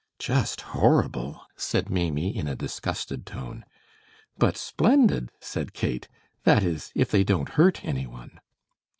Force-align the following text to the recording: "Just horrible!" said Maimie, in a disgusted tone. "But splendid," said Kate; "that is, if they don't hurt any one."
"Just 0.17 0.61
horrible!" 0.61 1.41
said 1.55 1.91
Maimie, 1.91 2.35
in 2.35 2.47
a 2.47 2.55
disgusted 2.55 3.23
tone. 3.23 3.63
"But 4.35 4.57
splendid," 4.57 5.31
said 5.39 5.73
Kate; 5.73 6.07
"that 6.43 6.63
is, 6.63 6.91
if 6.95 7.11
they 7.11 7.23
don't 7.23 7.49
hurt 7.49 7.85
any 7.85 8.07
one." 8.07 8.39